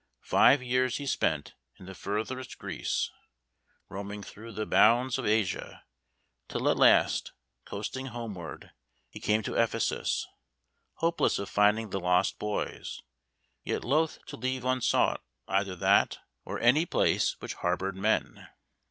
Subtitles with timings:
[0.25, 3.11] Five years he spent in furthest Greece,
[3.87, 5.83] roaming through the bounds of Asia,
[6.47, 7.33] till at last,
[7.65, 8.71] coasting homeward,
[9.11, 10.25] he came to Ephesus,
[10.95, 13.03] hopeless of finding the lost boys,
[13.63, 18.47] yet loath to leave unsought either that or any place which harboured men.